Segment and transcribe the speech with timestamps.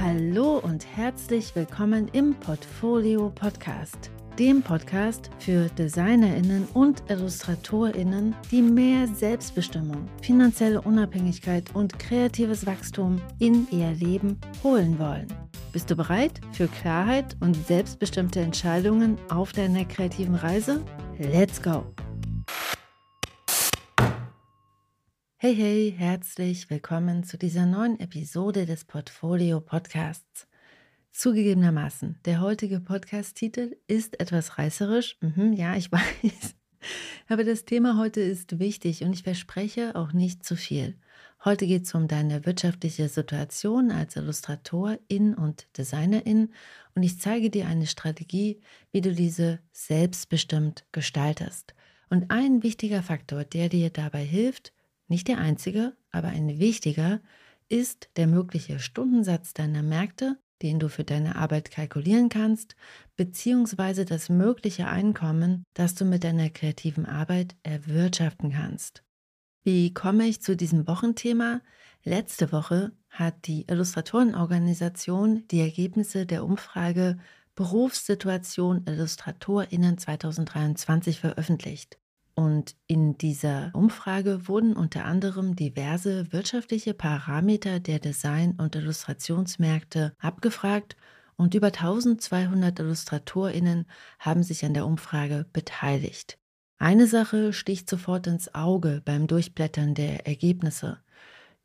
[0.00, 9.06] Hallo und herzlich willkommen im Portfolio Podcast, dem Podcast für Designerinnen und Illustratorinnen, die mehr
[9.06, 15.28] Selbstbestimmung, finanzielle Unabhängigkeit und kreatives Wachstum in ihr Leben holen wollen.
[15.72, 20.84] Bist du bereit für Klarheit und selbstbestimmte Entscheidungen auf deiner kreativen Reise?
[21.18, 21.84] Let's go!
[25.46, 30.48] Hey, hey, herzlich willkommen zu dieser neuen Episode des Portfolio Podcasts.
[31.12, 35.16] Zugegebenermaßen, der heutige Podcast-Titel ist etwas reißerisch.
[35.20, 36.56] Mhm, ja, ich weiß.
[37.28, 40.98] Aber das Thema heute ist wichtig und ich verspreche auch nicht zu viel.
[41.44, 46.52] Heute geht es um deine wirtschaftliche Situation als Illustratorin und Designerin
[46.96, 48.60] und ich zeige dir eine Strategie,
[48.90, 51.76] wie du diese selbstbestimmt gestaltest.
[52.10, 54.72] Und ein wichtiger Faktor, der dir dabei hilft,
[55.08, 57.20] nicht der einzige, aber ein wichtiger
[57.68, 62.76] ist der mögliche Stundensatz deiner Märkte, den du für deine Arbeit kalkulieren kannst,
[63.16, 69.02] beziehungsweise das mögliche Einkommen, das du mit deiner kreativen Arbeit erwirtschaften kannst.
[69.64, 71.60] Wie komme ich zu diesem Wochenthema?
[72.04, 77.18] Letzte Woche hat die Illustratorenorganisation die Ergebnisse der Umfrage
[77.56, 81.98] Berufssituation Illustratorinnen 2023 veröffentlicht.
[82.38, 90.96] Und in dieser Umfrage wurden unter anderem diverse wirtschaftliche Parameter der Design- und Illustrationsmärkte abgefragt
[91.36, 93.86] und über 1200 Illustratorinnen
[94.18, 96.38] haben sich an der Umfrage beteiligt.
[96.78, 100.98] Eine Sache sticht sofort ins Auge beim Durchblättern der Ergebnisse.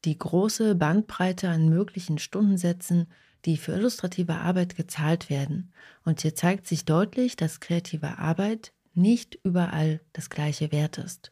[0.05, 3.11] Die große Bandbreite an möglichen Stundensätzen,
[3.43, 5.73] die für illustrative Arbeit gezahlt werden.
[6.05, 11.31] Und hier zeigt sich deutlich, dass kreative Arbeit nicht überall das gleiche Wert ist.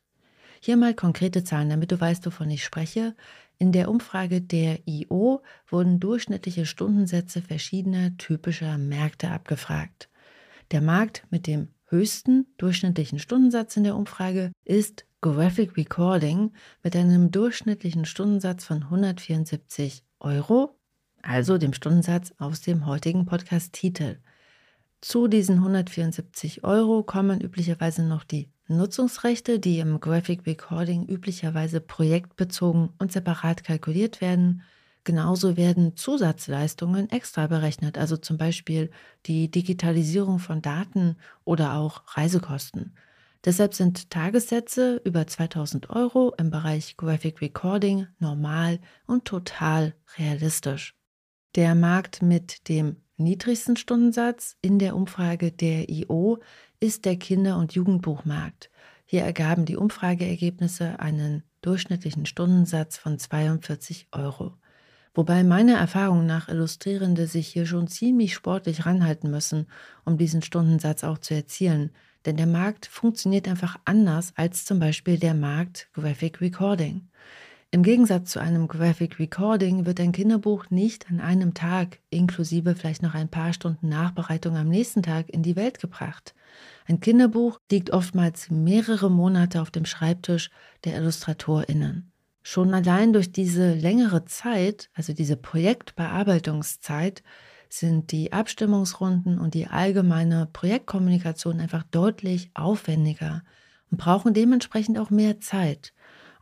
[0.61, 3.15] Hier mal konkrete Zahlen, damit du weißt, wovon ich spreche.
[3.57, 10.09] In der Umfrage der IO wurden durchschnittliche Stundensätze verschiedener typischer Märkte abgefragt.
[10.71, 16.51] Der Markt mit dem höchsten durchschnittlichen Stundensatz in der Umfrage ist Graphic Recording
[16.83, 20.77] mit einem durchschnittlichen Stundensatz von 174 Euro,
[21.21, 24.19] also dem Stundensatz aus dem heutigen Podcast-Titel.
[25.01, 32.89] Zu diesen 174 Euro kommen üblicherweise noch die Nutzungsrechte, die im Graphic Recording üblicherweise projektbezogen
[32.99, 34.61] und separat kalkuliert werden.
[35.05, 38.91] Genauso werden Zusatzleistungen extra berechnet, also zum Beispiel
[39.25, 42.93] die Digitalisierung von Daten oder auch Reisekosten.
[43.45, 50.93] Deshalb sind Tagessätze über 2000 Euro im Bereich Graphic Recording normal und total realistisch.
[51.55, 56.39] Der Markt mit dem niedrigsten Stundensatz in der Umfrage der IO
[56.79, 58.69] ist der Kinder- und Jugendbuchmarkt.
[59.05, 64.53] Hier ergaben die Umfrageergebnisse einen durchschnittlichen Stundensatz von 42 Euro.
[65.13, 69.67] Wobei meiner Erfahrung nach Illustrierende sich hier schon ziemlich sportlich ranhalten müssen,
[70.05, 71.91] um diesen Stundensatz auch zu erzielen.
[72.25, 77.09] Denn der Markt funktioniert einfach anders als zum Beispiel der Markt Graphic Recording.
[77.71, 83.03] Im Gegensatz zu einem Graphic Recording wird ein Kinderbuch nicht an einem Tag, inklusive vielleicht
[83.03, 86.33] noch ein paar Stunden Nachbereitung am nächsten Tag, in die Welt gebracht.
[86.87, 90.49] Ein Kinderbuch liegt oftmals mehrere Monate auf dem Schreibtisch
[90.83, 92.11] der Illustratorinnen.
[92.41, 97.21] Schon allein durch diese längere Zeit, also diese Projektbearbeitungszeit,
[97.69, 103.43] sind die Abstimmungsrunden und die allgemeine Projektkommunikation einfach deutlich aufwendiger
[103.91, 105.93] und brauchen dementsprechend auch mehr Zeit.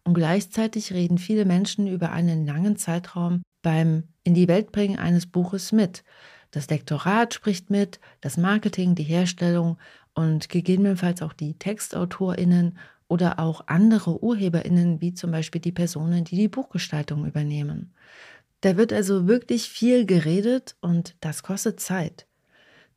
[0.08, 5.26] Und gleichzeitig reden viele Menschen über einen langen Zeitraum beim In die Welt bringen eines
[5.26, 6.06] Buches mit.
[6.52, 9.78] Das Lektorat spricht mit, das Marketing, die Herstellung
[10.14, 12.78] und gegebenenfalls auch die Textautorinnen
[13.10, 17.94] oder auch andere Urheberinnen, wie zum Beispiel die Personen, die die Buchgestaltung übernehmen.
[18.62, 22.28] Da wird also wirklich viel geredet und das kostet Zeit.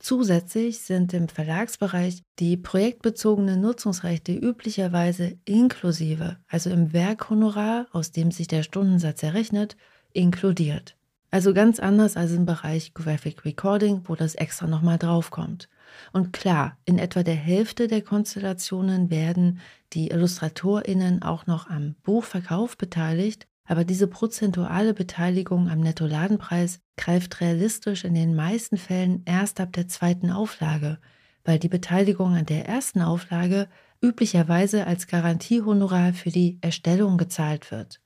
[0.00, 8.48] Zusätzlich sind im Verlagsbereich die projektbezogenen Nutzungsrechte üblicherweise inklusive, also im Werkhonorar, aus dem sich
[8.48, 9.76] der Stundensatz errechnet,
[10.14, 10.96] inkludiert.
[11.30, 15.68] Also ganz anders als im Bereich Graphic Recording, wo das extra nochmal draufkommt.
[16.12, 19.60] Und klar, in etwa der Hälfte der Konstellationen werden
[19.92, 28.02] die IllustratorInnen auch noch am Buchverkauf beteiligt, aber diese prozentuale Beteiligung am Nettoladenpreis greift realistisch
[28.02, 30.98] in den meisten Fällen erst ab der zweiten Auflage,
[31.44, 33.68] weil die Beteiligung an der ersten Auflage
[34.02, 38.00] üblicherweise als Garantiehonorar für die Erstellung gezahlt wird.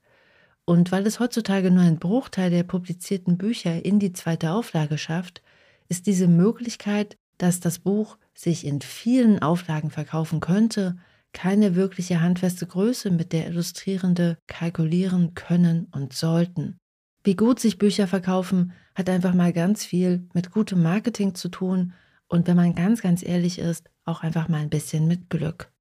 [0.65, 5.41] Und weil es heutzutage nur ein Bruchteil der publizierten Bücher in die zweite Auflage schafft,
[5.89, 10.97] ist diese Möglichkeit, dass das Buch sich in vielen Auflagen verkaufen könnte,
[11.35, 16.79] keine wirkliche handfeste Größe, mit der Illustrierende kalkulieren können und sollten.
[17.23, 21.93] Wie gut sich Bücher verkaufen, hat einfach mal ganz viel mit gutem Marketing zu tun
[22.27, 25.71] und wenn man ganz, ganz ehrlich ist, auch einfach mal ein bisschen mit Glück.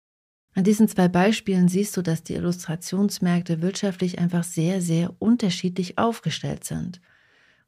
[0.54, 6.64] An diesen zwei Beispielen siehst du, dass die Illustrationsmärkte wirtschaftlich einfach sehr, sehr unterschiedlich aufgestellt
[6.64, 7.00] sind.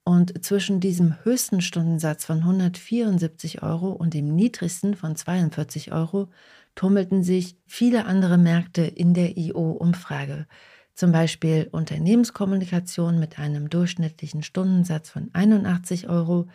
[0.05, 6.29] Und zwischen diesem höchsten Stundensatz von 174 Euro und dem niedrigsten von 42 Euro
[6.77, 10.47] tummelten sich viele andere Märkte in der IO-Umfrage.
[10.95, 16.47] Zum Beispiel Unternehmenskommunikation mit einem durchschnittlichen Stundensatz von 81 Euro,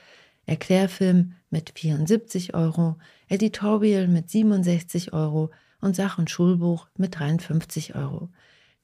[0.45, 2.97] Erklärfilm mit 74 Euro,
[3.27, 5.51] Editorial mit 67 Euro
[5.81, 8.29] und Sach- und Schulbuch mit 53 Euro.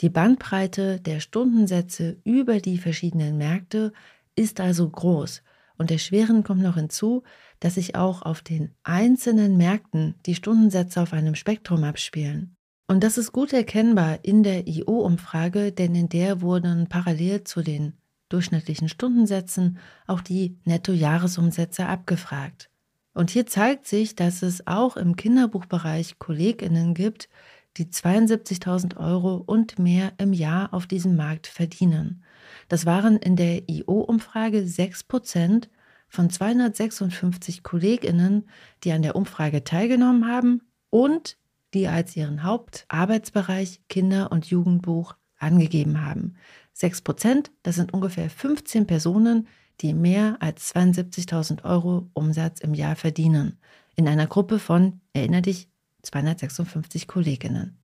[0.02, 3.94] Die Bandbreite der Stundensätze über die verschiedenen Märkte
[4.36, 5.42] ist also groß.
[5.78, 7.24] Und erschwerend kommt noch hinzu,
[7.60, 12.56] dass sich auch auf den einzelnen Märkten die Stundensätze auf einem Spektrum abspielen.
[12.88, 17.94] Und das ist gut erkennbar in der IO-Umfrage, denn in der wurden parallel zu den
[18.30, 22.70] durchschnittlichen Stundensätzen auch die Nettojahresumsätze abgefragt.
[23.14, 27.30] Und hier zeigt sich, dass es auch im Kinderbuchbereich Kolleginnen gibt,
[27.78, 32.24] die 72.000 Euro und mehr im Jahr auf diesem Markt verdienen.
[32.68, 35.70] Das waren in der IO-Umfrage 6 Prozent
[36.10, 38.50] von 256 Kolleginnen,
[38.84, 41.38] die an der Umfrage teilgenommen haben und
[41.74, 46.36] die als ihren Hauptarbeitsbereich Kinder- und Jugendbuch angegeben haben.
[46.74, 49.48] 6 Prozent, das sind ungefähr 15 Personen,
[49.82, 53.60] die mehr als 72.000 Euro Umsatz im Jahr verdienen.
[53.96, 55.70] In einer Gruppe von, erinnere dich,
[56.08, 57.78] 256 Kolleginnen.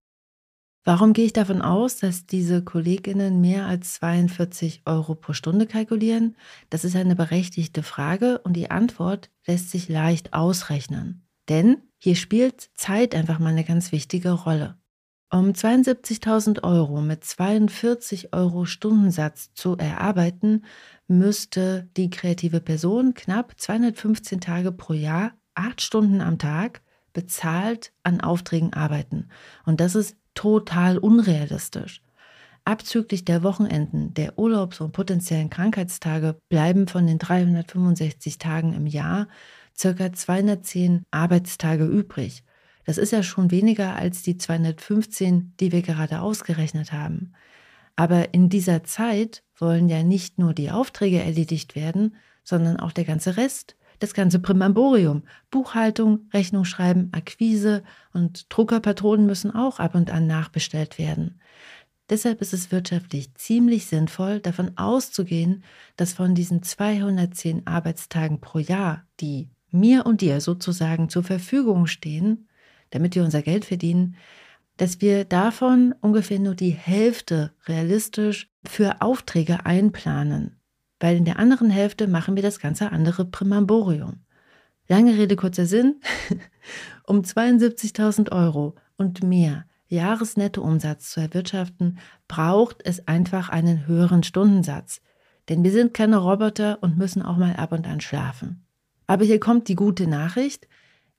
[0.85, 6.35] Warum gehe ich davon aus, dass diese Kolleginnen mehr als 42 Euro pro Stunde kalkulieren?
[6.69, 11.25] Das ist eine berechtigte Frage und die Antwort lässt sich leicht ausrechnen.
[11.47, 14.77] Denn hier spielt Zeit einfach mal eine ganz wichtige Rolle.
[15.31, 20.65] Um 72.000 Euro mit 42 Euro Stundensatz zu erarbeiten,
[21.07, 26.83] müsste die kreative Person knapp 215 Tage pro Jahr, acht Stunden am Tag,
[27.13, 29.29] bezahlt an Aufträgen arbeiten.
[29.65, 32.01] Und das ist total unrealistisch.
[32.65, 39.27] Abzüglich der Wochenenden, der Urlaubs- und potenziellen Krankheitstage bleiben von den 365 Tagen im Jahr
[39.77, 42.43] circa 210 Arbeitstage übrig.
[42.85, 47.33] Das ist ja schon weniger als die 215, die wir gerade ausgerechnet haben.
[47.95, 53.05] Aber in dieser Zeit wollen ja nicht nur die Aufträge erledigt werden, sondern auch der
[53.05, 55.23] ganze Rest das ganze Primamborium.
[55.49, 61.39] Buchhaltung, Rechnung schreiben, Akquise und Druckerpatronen müssen auch ab und an nachbestellt werden.
[62.09, 65.63] Deshalb ist es wirtschaftlich ziemlich sinnvoll, davon auszugehen,
[65.95, 72.49] dass von diesen 210 Arbeitstagen pro Jahr, die mir und dir sozusagen zur Verfügung stehen,
[72.89, 74.17] damit wir unser Geld verdienen,
[74.75, 80.59] dass wir davon ungefähr nur die Hälfte realistisch für Aufträge einplanen
[81.03, 84.21] weil in der anderen Hälfte machen wir das ganze andere Primamborium.
[84.87, 85.99] Lange Rede, kurzer Sinn.
[87.05, 95.01] um 72.000 Euro und mehr Jahresnettoumsatz zu erwirtschaften, braucht es einfach einen höheren Stundensatz.
[95.49, 98.65] Denn wir sind keine Roboter und müssen auch mal ab und an schlafen.
[99.05, 100.69] Aber hier kommt die gute Nachricht.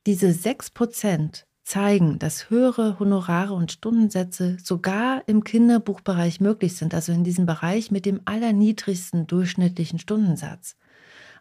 [0.06, 7.24] Diese 6% zeigen, dass höhere Honorare und Stundensätze sogar im Kinderbuchbereich möglich sind, also in
[7.24, 10.76] diesem Bereich mit dem allerniedrigsten durchschnittlichen Stundensatz.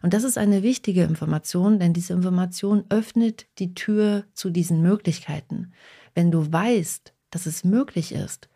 [0.02, 5.72] Und das ist eine wichtige Information, denn diese Information öffnet die Tür zu diesen Möglichkeiten.
[6.14, 8.48] Wenn du weißt, dass es möglich ist,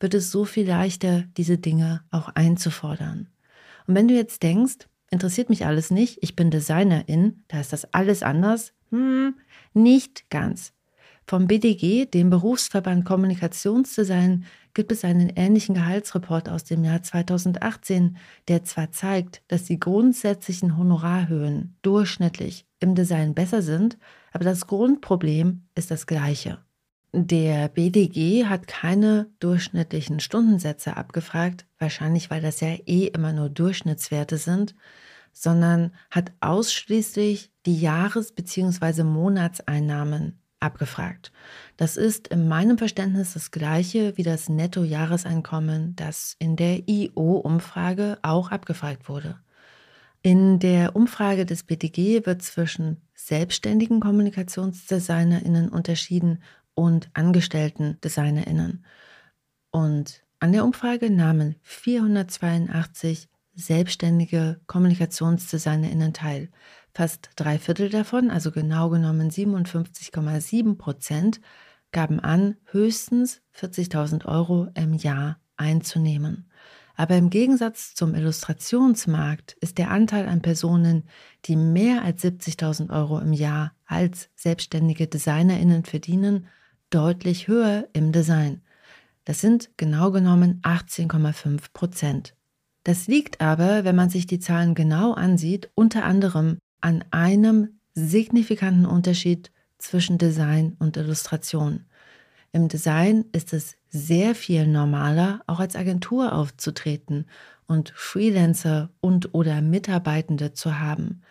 [0.00, 3.28] wird es so viel leichter, diese Dinge auch einzufordern.
[3.86, 7.92] Und wenn du jetzt denkst, interessiert mich alles nicht, ich bin Designerin, da ist das
[7.94, 9.36] alles anders, hm,
[9.74, 10.72] nicht ganz.
[11.28, 18.16] Vom BDG, dem Berufsverband Kommunikationsdesign, gibt es einen ähnlichen Gehaltsreport aus dem Jahr 2018,
[18.46, 23.98] der zwar zeigt, dass die grundsätzlichen Honorarhöhen durchschnittlich im Design besser sind,
[24.32, 26.58] aber das Grundproblem ist das gleiche.
[27.12, 34.38] Der BDG hat keine durchschnittlichen Stundensätze abgefragt, wahrscheinlich weil das ja eh immer nur Durchschnittswerte
[34.38, 34.76] sind,
[35.32, 39.02] sondern hat ausschließlich die Jahres- bzw.
[39.02, 41.32] Monatseinnahmen abgefragt.
[41.78, 48.50] Das ist in meinem Verständnis das gleiche wie das Nettojahreseinkommen, das in der IO-Umfrage auch
[48.50, 49.38] abgefragt wurde.
[50.22, 56.42] In der Umfrage des BTG wird zwischen selbstständigen Kommunikationsdesignerinnen unterschieden
[56.74, 58.84] und angestellten Designerinnen.
[59.70, 66.50] Und an der Umfrage nahmen 482 selbstständige Kommunikationsdesignerinnen teil.
[66.96, 71.42] Fast drei Viertel davon, also genau genommen 57,7 Prozent,
[71.92, 76.50] gaben an, höchstens 40.000 Euro im Jahr einzunehmen.
[76.94, 81.06] Aber im Gegensatz zum Illustrationsmarkt ist der Anteil an Personen,
[81.44, 86.46] die mehr als 70.000 Euro im Jahr als selbstständige Designerinnen verdienen,
[86.88, 88.62] deutlich höher im Design.
[89.26, 92.34] Das sind genau genommen 18,5 Prozent.
[92.84, 98.86] Das liegt aber, wenn man sich die Zahlen genau ansieht, unter anderem an einem signifikanten
[98.86, 101.84] Unterschied zwischen Design und Illustration.
[102.52, 107.26] Im Design ist es sehr viel normaler, auch als Agentur aufzutreten
[107.66, 111.22] und Freelancer und oder Mitarbeitende zu haben.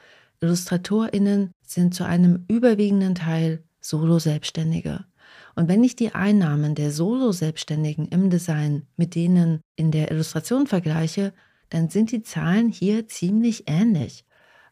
[0.42, 5.06] Illustratorinnen sind zu einem überwiegenden Teil Solo-Selbstständige.
[5.56, 11.32] Und wenn ich die Einnahmen der Solo-Selbstständigen im Design mit denen in der Illustration vergleiche,
[11.70, 14.26] dann sind die Zahlen hier ziemlich ähnlich.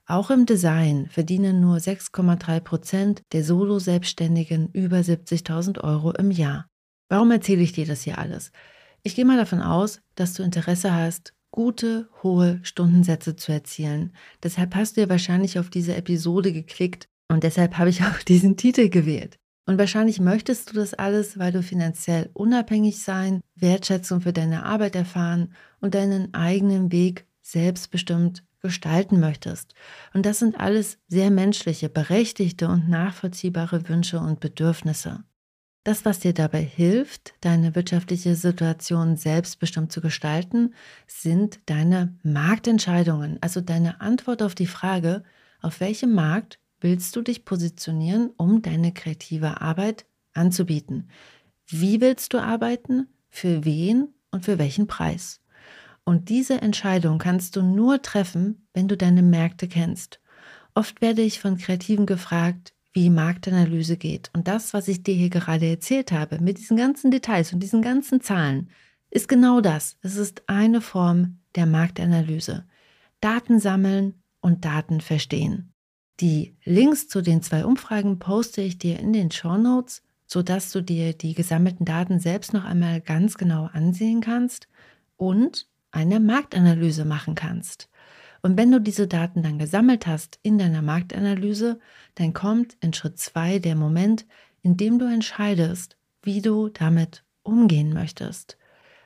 [0.05, 6.67] Auch im Design verdienen nur 6,3 Prozent der Solo-Selbstständigen über 70.000 Euro im Jahr.
[7.09, 8.51] Warum erzähle ich dir das hier alles?
[9.03, 14.13] Ich gehe mal davon aus, dass du Interesse hast, gute, hohe Stundensätze zu erzielen.
[14.41, 18.57] Deshalb hast du ja wahrscheinlich auf diese Episode geklickt und deshalb habe ich auch diesen
[18.57, 19.37] Titel gewählt.
[19.65, 24.97] Und wahrscheinlich möchtest du das alles, weil du finanziell unabhängig sein, Wertschätzung für deine Arbeit
[24.97, 29.75] erfahren und deinen eigenen Weg selbstbestimmt gestalten möchtest.
[30.13, 35.23] Und das sind alles sehr menschliche, berechtigte und nachvollziehbare Wünsche und Bedürfnisse.
[35.83, 40.73] Das, was dir dabei hilft, deine wirtschaftliche Situation selbstbestimmt zu gestalten,
[41.07, 45.23] sind deine Marktentscheidungen, also deine Antwort auf die Frage,
[45.61, 51.09] auf welchem Markt willst du dich positionieren, um deine kreative Arbeit anzubieten?
[51.67, 53.07] Wie willst du arbeiten?
[53.29, 55.42] Für wen und für welchen Preis?
[56.05, 60.19] Und diese Entscheidung kannst du nur treffen, wenn du deine Märkte kennst.
[60.75, 64.29] Oft werde ich von Kreativen gefragt, wie Marktanalyse geht.
[64.33, 67.81] Und das, was ich dir hier gerade erzählt habe, mit diesen ganzen Details und diesen
[67.81, 68.69] ganzen Zahlen,
[69.09, 69.97] ist genau das.
[70.01, 72.65] Es ist eine Form der Marktanalyse.
[73.21, 75.73] Daten sammeln und Daten verstehen.
[76.19, 80.81] Die Links zu den zwei Umfragen poste ich dir in den Show Notes, sodass du
[80.81, 84.67] dir die gesammelten Daten selbst noch einmal ganz genau ansehen kannst
[85.15, 87.87] und eine Marktanalyse machen kannst.
[88.41, 91.79] Und wenn du diese Daten dann gesammelt hast in deiner Marktanalyse,
[92.15, 94.25] dann kommt in Schritt zwei der Moment,
[94.61, 98.57] in dem du entscheidest, wie du damit umgehen möchtest.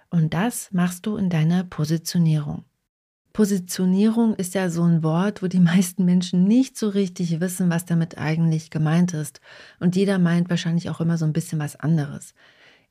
[0.10, 2.66] Und das machst du in deiner Positionierung.
[3.34, 7.86] Positionierung ist ja so ein Wort, wo die meisten Menschen nicht so richtig wissen, was
[7.86, 9.42] damit eigentlich gemeint ist.
[9.80, 12.34] Und jeder meint wahrscheinlich auch immer so ein bisschen was anderes.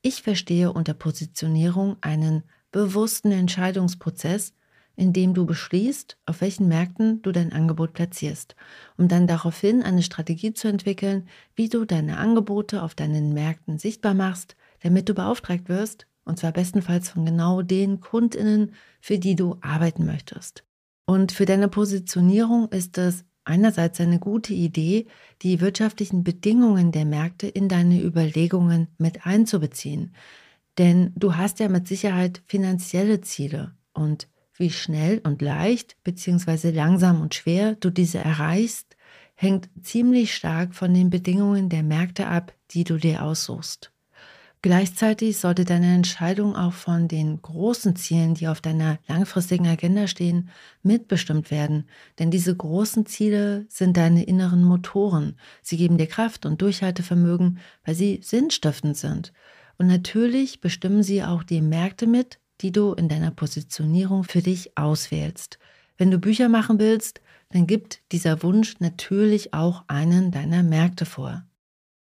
[0.03, 2.45] Ich verstehe unter Positionierung einen
[2.77, 4.53] bewussten Entscheidungsprozess,
[4.97, 8.55] in dem du beschließt, auf welchen Märkten du dein Angebot platzierst,
[8.99, 14.13] um dann daraufhin eine Strategie zu entwickeln, wie du deine Angebote auf deinen Märkten sichtbar
[14.13, 19.57] machst, damit du beauftragt wirst, und zwar bestenfalls von genau den Kundinnen, für die du
[19.63, 20.63] arbeiten möchtest.
[21.07, 25.07] Und für deine Positionierung ist es einerseits eine gute Idee,
[25.41, 30.13] die wirtschaftlichen Bedingungen der Märkte in deine Überlegungen mit einzubeziehen.
[30.79, 36.71] Denn du hast ja mit Sicherheit finanzielle Ziele und wie schnell und leicht bzw.
[36.71, 38.97] langsam und schwer du diese erreichst,
[39.35, 43.93] hängt ziemlich stark von den Bedingungen der Märkte ab, die du dir aussuchst.
[44.63, 50.49] Gleichzeitig sollte deine Entscheidung auch von den großen Zielen, die auf deiner langfristigen Agenda stehen,
[50.83, 51.89] mitbestimmt werden.
[52.19, 55.39] Denn diese großen Ziele sind deine inneren Motoren.
[55.63, 59.33] Sie geben dir Kraft und Durchhaltevermögen, weil sie sinnstiftend sind.
[59.79, 64.77] Und natürlich bestimmen sie auch die Märkte mit, die du in deiner Positionierung für dich
[64.77, 65.59] auswählst.
[65.99, 71.45] Wenn du Bücher machen willst, dann gibt dieser Wunsch natürlich auch einen deiner Märkte vor.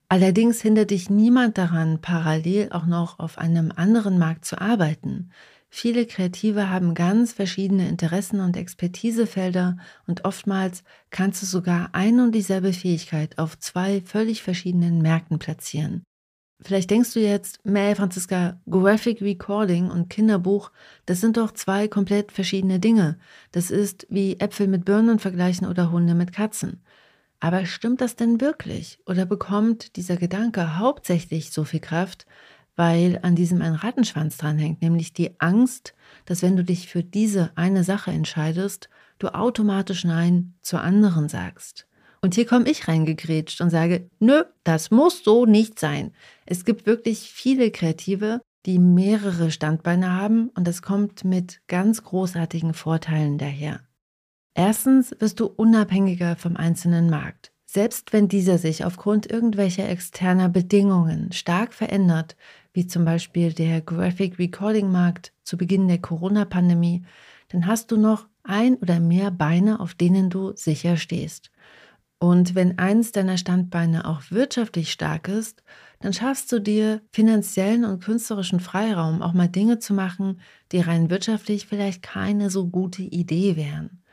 [0.09, 5.31] Allerdings hindert dich niemand daran, parallel auch noch auf einem anderen Markt zu arbeiten.
[5.71, 12.35] Viele Kreative haben ganz verschiedene Interessen und Expertisefelder und oftmals kannst du sogar ein und
[12.35, 16.05] dieselbe Fähigkeit auf zwei völlig verschiedenen Märkten platzieren.
[16.65, 20.71] Vielleicht denkst du jetzt, Mel Franziska, Graphic Recording und Kinderbuch,
[21.07, 23.19] das sind doch zwei komplett verschiedene Dinge.
[23.51, 26.81] Das ist wie Äpfel mit Birnen vergleichen oder Hunde mit Katzen.
[27.41, 29.01] Aber stimmt das denn wirklich?
[29.07, 32.27] Oder bekommt dieser Gedanke hauptsächlich so viel Kraft,
[32.77, 35.95] weil an diesem ein Rattenschwanz dranhängt, nämlich die Angst,
[36.27, 38.89] dass wenn du dich für diese eine Sache entscheidest,
[39.19, 41.89] du automatisch Nein zur anderen sagst.
[42.25, 46.13] Und hier komme ich reingegrätscht und sage, nö, das muss so nicht sein.
[46.47, 52.75] Es gibt wirklich viele Kreative, die mehrere Standbeine haben und das kommt mit ganz großartigen
[52.75, 53.81] Vorteilen daher.
[54.55, 57.53] Erstens wirst du unabhängiger vom einzelnen Markt.
[57.67, 62.37] Selbst wenn dieser sich aufgrund irgendwelcher externer Bedingungen stark verändert,
[62.73, 67.03] wie zum Beispiel der Graphic Recording Markt zu Beginn der Corona-Pandemie,
[67.49, 71.51] dann hast du noch ein oder mehr Beine, auf denen du sicher stehst.
[72.23, 75.65] Und wenn eins deiner Standbeine auch wirtschaftlich stark ist,
[75.99, 81.11] dann schaffst du dir finanziellen und künstlerischen Freiraum, auch mal Dinge zu machen, die rein
[81.11, 84.05] wirtschaftlich vielleicht keine so gute Idee wären.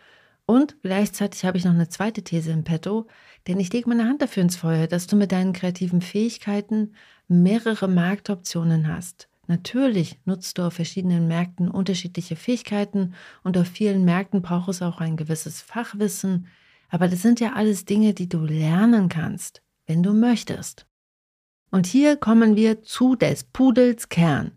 [0.48, 3.06] Und gleichzeitig habe ich noch eine zweite These im Petto,
[3.48, 6.96] denn ich lege meine Hand dafür ins Feuer, dass du mit deinen kreativen Fähigkeiten
[7.28, 9.30] mehrere Marktoptionen hast.
[9.46, 13.13] Natürlich nutzt du auf verschiedenen Märkten unterschiedliche Fähigkeiten
[13.44, 16.48] und auf vielen Märkten braucht es auch ein gewisses Fachwissen,
[16.89, 20.86] aber das sind ja alles Dinge, die du lernen kannst, wenn du möchtest.
[21.72, 24.51] Und hier kommen wir zu des Pudels Kern,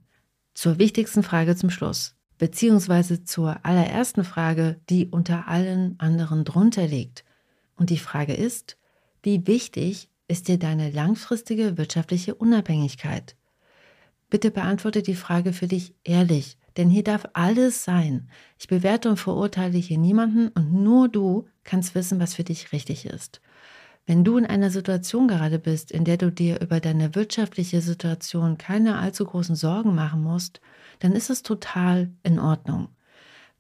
[0.54, 7.24] zur wichtigsten Frage zum Schluss, beziehungsweise zur allerersten Frage, die unter allen anderen drunter liegt.
[7.76, 8.78] Und die Frage ist,
[9.22, 13.36] wie wichtig ist dir deine langfristige wirtschaftliche Unabhängigkeit?
[14.30, 18.28] Bitte beantworte die Frage für dich ehrlich denn hier darf alles sein.
[18.58, 23.06] Ich bewerte und verurteile hier niemanden und nur du kannst wissen, was für dich richtig
[23.06, 23.40] ist.
[24.04, 28.58] Wenn du in einer Situation gerade bist, in der du dir über deine wirtschaftliche Situation
[28.58, 30.60] keine allzu großen Sorgen machen musst,
[30.98, 32.88] dann ist es total in Ordnung.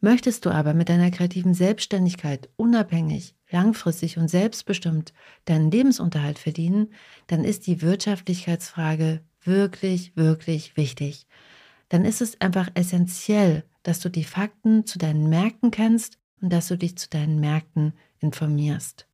[0.00, 5.12] Möchtest du aber mit deiner kreativen Selbstständigkeit unabhängig, langfristig und selbstbestimmt
[5.44, 6.88] deinen Lebensunterhalt verdienen,
[7.28, 11.28] dann ist die Wirtschaftlichkeitsfrage wirklich, wirklich wichtig
[11.92, 16.68] dann ist es einfach essentiell, dass du die Fakten zu deinen Märkten kennst und dass
[16.68, 19.06] du dich zu deinen Märkten informierst.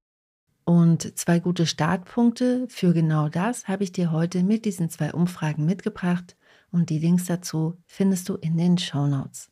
[0.64, 5.64] Und zwei gute Startpunkte für genau das habe ich dir heute mit diesen zwei Umfragen
[5.64, 6.36] mitgebracht
[6.70, 9.50] und die Links dazu findest du in den Show Notes.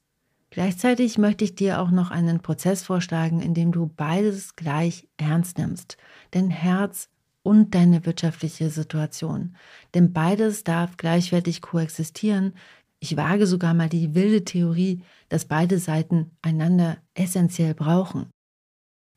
[0.51, 5.59] Gleichzeitig möchte ich dir auch noch einen Prozess vorschlagen, in dem du beides gleich ernst
[5.59, 5.97] nimmst,
[6.31, 7.09] dein Herz
[7.43, 9.57] und deine wirtschaftliche Situation.
[9.95, 12.53] Denn beides darf gleichwertig koexistieren,
[13.01, 18.31] ich wage sogar mal die wilde Theorie, dass beide Seiten einander essentiell brauchen.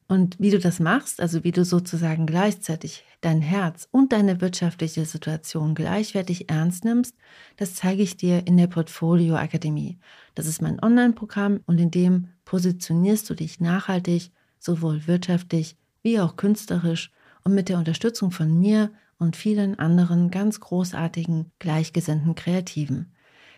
[0.08, 5.06] Und wie du das machst, also wie du sozusagen gleichzeitig dein Herz und deine wirtschaftliche
[5.06, 7.16] Situation gleichwertig ernst nimmst,
[7.58, 10.00] das zeige ich dir in der Portfolio Akademie.
[10.34, 16.38] Das ist mein Online-Programm und in dem positionierst du dich nachhaltig, sowohl wirtschaftlich wie auch
[16.38, 17.12] künstlerisch
[17.44, 23.14] und mit der Unterstützung von mir und vielen anderen ganz großartigen, gleichgesinnten Kreativen.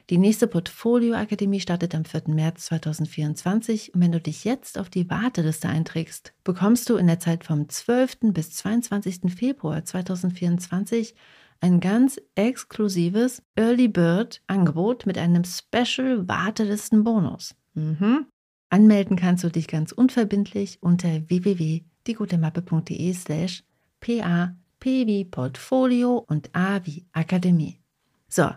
[0.10, 2.24] Die nächste Portfolio-Akademie startet am 4.
[2.28, 7.20] März 2024 und wenn du dich jetzt auf die Warteliste einträgst, bekommst du in der
[7.20, 8.34] Zeit vom 12.
[8.34, 9.34] bis 22.
[9.34, 11.16] Februar 2024
[11.62, 17.56] ein ganz exklusives Early Bird Angebot mit einem Special Wartelistenbonus.
[17.76, 18.26] Mhm.
[18.70, 23.64] Anmelden kannst du dich ganz unverbindlich unter www.diegutemappe.de slash
[24.00, 27.80] pa p wie Portfolio und a wie Akademie.
[28.28, 28.50] So,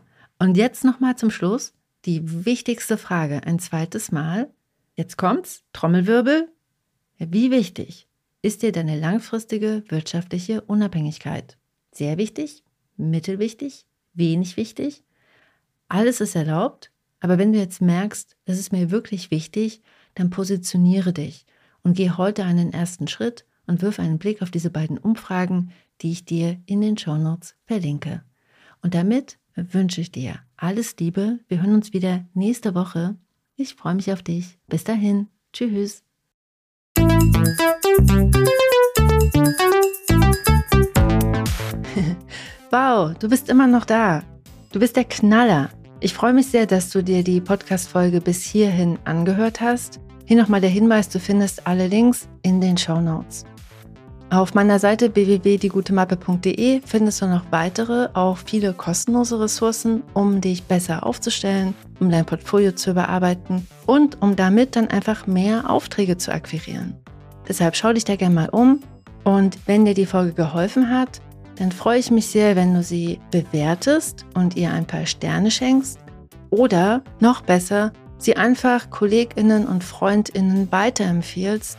[0.44, 1.72] und jetzt nochmal zum Schluss
[2.04, 4.52] die wichtigste Frage ein zweites Mal.
[4.94, 6.52] Jetzt kommt's, Trommelwirbel.
[7.16, 8.08] Wie wichtig
[8.42, 11.56] ist dir deine langfristige wirtschaftliche Unabhängigkeit?
[11.92, 12.62] Sehr wichtig,
[12.98, 15.02] mittelwichtig, wenig wichtig?
[15.88, 19.80] Alles ist erlaubt, aber wenn du jetzt merkst, es ist mir wirklich wichtig,
[20.14, 21.46] dann positioniere dich
[21.82, 26.12] und geh heute einen ersten Schritt und wirf einen Blick auf diese beiden Umfragen, die
[26.12, 28.22] ich dir in den Shownotes verlinke.
[28.82, 31.40] Und damit wünsche ich dir alles Liebe.
[31.48, 33.16] Wir hören uns wieder nächste Woche.
[33.56, 34.58] Ich freue mich auf dich.
[34.68, 35.28] Bis dahin.
[35.52, 36.02] Tschüss.
[42.70, 44.22] wow, du bist immer noch da.
[44.72, 45.70] Du bist der Knaller.
[46.00, 50.00] Ich freue mich sehr, dass du dir die Podcast-Folge bis hierhin angehört hast.
[50.26, 53.44] Hier nochmal der Hinweis, du findest alle Links in den Show Notes.
[54.30, 61.06] Auf meiner Seite www.diegutemappe.de findest du noch weitere, auch viele kostenlose Ressourcen, um dich besser
[61.06, 66.96] aufzustellen, um dein Portfolio zu überarbeiten und um damit dann einfach mehr Aufträge zu akquirieren.
[67.46, 68.80] Deshalb schau dich da gerne mal um
[69.24, 71.20] und wenn dir die Folge geholfen hat,
[71.56, 75.98] dann freue ich mich sehr, wenn du sie bewertest und ihr ein paar Sterne schenkst
[76.50, 81.78] oder noch besser, sie einfach Kolleginnen und Freundinnen weiterempfiehlst,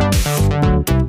[0.00, 1.01] Thank you.